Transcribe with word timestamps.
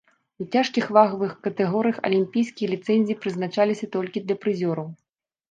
У 0.43 0.45
цяжкіх 0.53 0.85
вагавых 0.97 1.35
катэгорыях 1.47 1.99
алімпійскія 2.09 2.71
ліцэнзіі 2.73 3.19
прызначаліся 3.27 3.85
толькі 3.99 4.25
для 4.27 4.41
прызёраў. 4.47 4.91